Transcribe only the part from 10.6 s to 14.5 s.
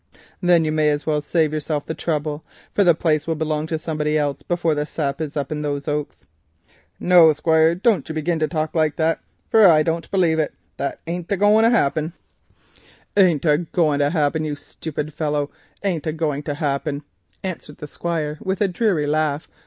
That ain't a going to happen." "Ain't a going to happen,